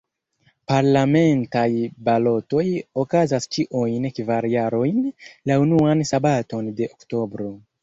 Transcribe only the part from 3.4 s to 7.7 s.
ĉiujn kvar jarojn, la unuan sabaton de oktobro.